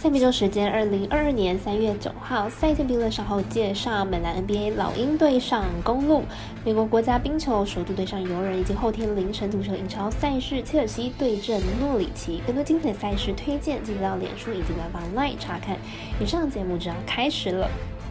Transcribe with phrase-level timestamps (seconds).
[0.00, 4.04] 赛比周时间二零二二年三月九号，赛前评论稍后介绍。
[4.04, 6.22] 美兰 NBA 老鹰队上公路，
[6.64, 12.40] 美国国家冰球首度对上游人，以及后天凌晨足球英超赛事切尔西对阵诺里奇。
[12.46, 15.76] 更多精彩赛事推荐，记得到脸书以及官方 LINE 查看。
[16.20, 17.68] 以上节目就要开始了。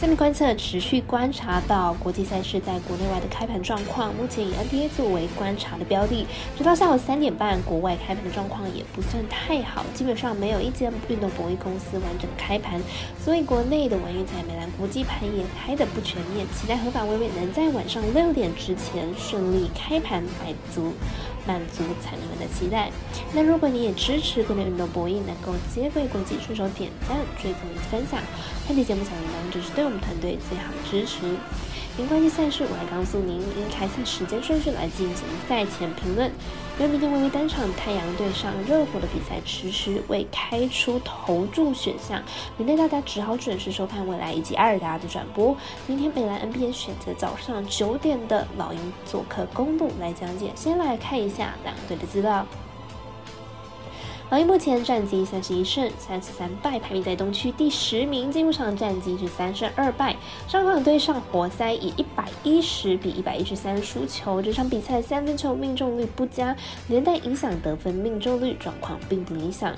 [0.00, 6.24] 下面观测持续观察到国际赛事在国内外的开盘状况，目前以 NBA 作为观察的标的。
[6.56, 12.80] 直到下午三点半，国外开盘的状况也不算太好，基本上没有一间运动博弈公司完整开盘，
[13.24, 16.46] 所以国内的玩运彩美兰国际盘也开得不全面。
[16.54, 20.92] 期待合法微微能在晚上六点之前顺利开盘，买足
[21.46, 22.90] 满足彩民们的期待。
[23.32, 28.20] 那如果你也支持国内运动博弈能够接为国际，顺手点赞、追踪分享，
[28.66, 29.84] 看这节目小铃铛就是对。
[29.84, 31.20] 我们团队最好的支持。
[31.98, 36.30] 因关系赛事，我来告诉您，因开赛时间顺序来进行赛前评论。
[36.78, 42.22] 因为明天微微单场太阳队上热火的比赛迟迟未开出投注选项，
[42.56, 45.56] 明天大家只好准时收看未来以及阿尔达的转播。
[45.88, 50.52] 明天北兰 NBA 选择早上九点的老鹰做客公路来讲解。
[50.54, 52.46] 先来看一下两队的资料。
[54.30, 58.30] 老鹰目前战绩三十一胜三十三败，排名在东区第十名。
[58.30, 60.14] 进入场战绩是三胜二败，
[60.46, 64.42] 上场对上活塞以一百一十比一百一十三输球。
[64.42, 66.54] 这场比赛三分球命中率不佳，
[66.88, 69.74] 连带影响得分命中率状况并不理想。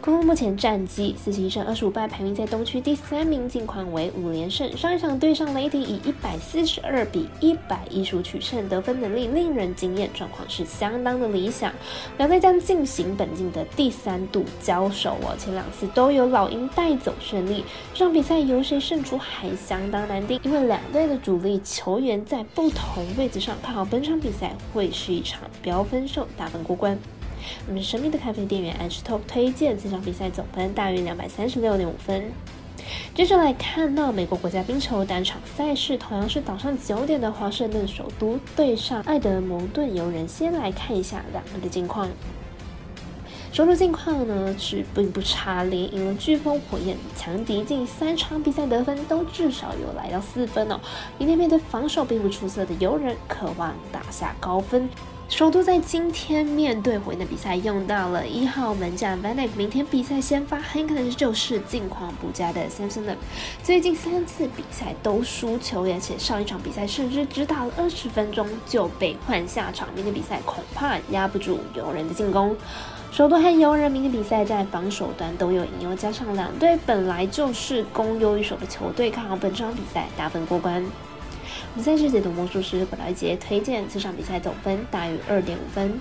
[0.00, 4.74] 公路目前战绩四十一胜二十五败，排名在东区第三名，近况为五连胜。
[4.76, 11.72] 上一场对上雷霆，以一百四十二比一百一十五取胜，得分能力令人惊艳，状况是相当的理想。
[12.16, 17.64] 两队将进行本季的第三度交手哦，前两次都有老鹰带走胜利。
[17.92, 26.96] 这场比赛由谁胜出还相当难定，因为两队的主力球员在不同位置上，看好本场比赛会是一场飙分手，大分过关。
[27.66, 32.32] 我们神秘的咖啡店员 H Top 推荐这场比赛总分大约两百三十六点五分。
[33.14, 40.26] 接着来看到美国国家冰球单场赛事，同样是早上九点的华盛顿首都对上爱德蒙顿游人。
[40.26, 42.08] 先来看一下两个的近况。
[43.50, 50.78] 首都近况呢是并不差，连赢了飓风、火焰、强敌，近三场比赛得分都至少有来到四分哦。
[51.18, 54.88] 明天面对防守并不出色的游人，渴望打下高分。
[55.28, 63.14] 首都在今天面对火焰的比赛用到了一号门将 Van Dijk，明天比赛先发很可能就是近况不佳的 Samson。
[63.62, 72.56] 最近三次比赛都输球，而且上一场比赛甚至只打了二十分钟就被换下场，明天比赛恐怕压不住游人的进攻。
[73.12, 80.82] 首都和游人明天比赛在防守端都有隐忧，加上两队本来就是攻优于守的球队，看好本场比赛打分过关。
[81.74, 86.00] 比赛是解读魔术师本来杰推荐这场比赛总分大于二点五分。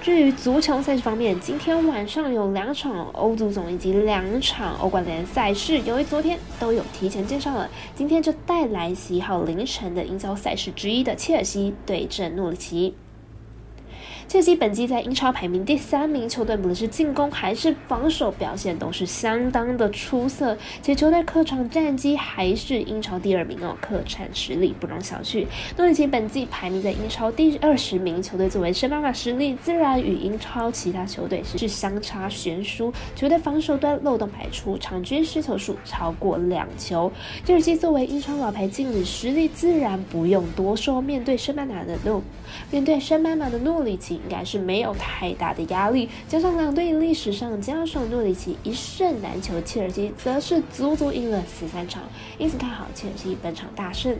[0.00, 12.94] 至于足球赛事方面，今天晚上有两场欧足总以及两场欧冠联赛事，由于昨天都有提前介绍了，今天就带来十一号凌晨的英超赛事之一的切尔西对阵诺里奇。
[14.28, 25.46] 切尔西本季在英超排名第三名，球队无论是进攻还是防守表现都是相当的出色，且球队客场战绩还是英超第二名哦，客场实力不容小觑。
[25.76, 32.92] 诺里奇本季排名在英超第二十名，球队作为升班马实力，自然与英超其他球队是相差悬殊。
[33.14, 37.12] 球队防守端漏洞百出，场均失球数超过两球。
[37.44, 41.00] 切尔西作为英超老牌劲旅，实力自然不用多说。
[41.00, 42.20] 面对升班马的诺，
[42.72, 44.15] 面对升班马的诺里奇。
[44.16, 52.02] 应该是没有太大的压力，加上两队历史上交手诺里奇一胜难求，切尔西则是足足赢了十三场，
[52.38, 54.16] 因此看好切尔西本场大胜。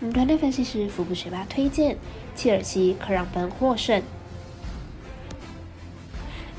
[0.00, 1.96] 我们团队分析师福布学霸推荐
[2.34, 4.02] 切尔西可让分获胜。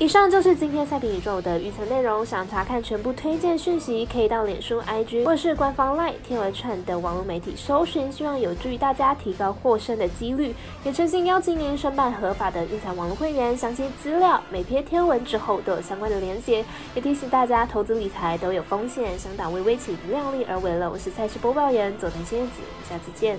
[0.00, 2.24] 以上就是今天赛评宇宙的预测内容。
[2.24, 10.54] 想查看全部推荐讯息，可以到脸书、IG 或是官方 LINE 天文串的网络媒体搜寻，希望有助于大家提高获胜的几率。
[10.84, 16.64] 也诚心邀请您申办合法的运彩网络会员，详细资料每篇天文之后都有相关的连结。
[16.94, 20.88] 也提醒大家，投资理财都有风险，想打微微请量力而为了。
[20.88, 23.36] 我是赛事播报员佐藤仙子，下次见。